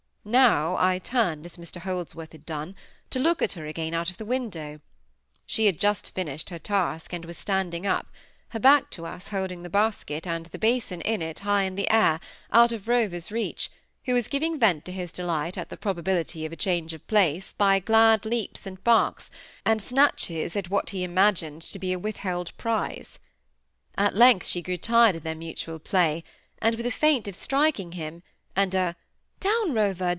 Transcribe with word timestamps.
Now 0.23 0.75
I 0.77 0.99
turned, 0.99 1.47
as 1.47 1.57
Mr 1.57 1.81
Holdsworth 1.81 2.33
had 2.33 2.45
done, 2.45 2.75
to 3.09 3.17
look 3.17 3.41
at 3.41 3.53
her 3.53 3.65
again 3.65 3.95
out 3.95 4.11
of 4.11 4.17
the 4.17 4.23
window: 4.25 4.79
she 5.47 5.65
had 5.65 5.79
just 5.79 6.13
finished 6.13 6.51
her 6.51 6.59
task, 6.59 7.11
and 7.11 7.25
was 7.25 7.39
standing 7.39 7.87
up, 7.87 8.05
her 8.49 8.59
back 8.59 8.91
to 8.91 9.07
us, 9.07 9.29
holding 9.29 9.63
the 9.63 9.69
basket, 9.69 10.27
and 10.27 10.45
the 10.45 10.59
basin 10.59 11.01
in 11.01 11.23
it, 11.23 11.39
high 11.39 11.63
in 11.63 11.77
air, 11.91 12.19
out 12.51 12.71
of 12.71 12.87
Rover's 12.87 13.31
reach, 13.31 13.71
who 14.05 14.13
was 14.13 14.27
giving 14.27 14.59
vent 14.59 14.85
to 14.85 14.91
his 14.91 15.11
delight 15.11 15.57
at 15.57 15.69
the 15.69 15.75
probability 15.75 16.45
of 16.45 16.51
a 16.51 16.55
change 16.55 16.93
of 16.93 17.05
place 17.07 17.51
by 17.53 17.79
glad 17.79 18.23
leaps 18.23 18.67
and 18.67 18.83
barks, 18.83 19.31
and 19.65 19.81
snatches 19.81 20.55
at 20.55 20.69
what 20.69 20.91
he 20.91 21.03
imagined 21.03 21.63
to 21.63 21.79
be 21.79 21.91
a 21.93 21.97
withheld 21.99 22.55
prize. 22.57 23.17
At 23.97 24.15
length 24.15 24.45
she 24.45 24.61
grew 24.61 24.77
tired 24.77 25.15
of 25.15 25.23
their 25.23 25.33
mutual 25.33 25.79
play, 25.79 26.23
and 26.61 26.75
with 26.75 26.85
a 26.85 26.91
feint 26.91 27.27
of 27.27 27.35
striking 27.35 27.93
him, 27.93 28.21
and 28.55 28.75
a 28.75 28.95
"Down, 29.39 29.73
Rover! 29.73 30.09